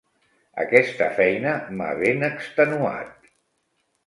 [0.63, 1.51] Aquesta feina
[1.81, 3.31] m'ha ben extenuat.